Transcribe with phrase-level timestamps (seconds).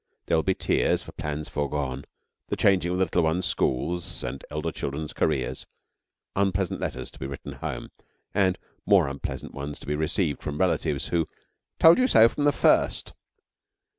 [0.25, 2.05] There will be tears for plans forgone,
[2.47, 5.67] the changing of the little ones' schools and elder children's careers,
[6.35, 7.91] unpleasant letters to be written home,
[8.33, 11.27] and more unpleasant ones to be received from relatives who
[11.77, 13.13] 'told you so from the first.'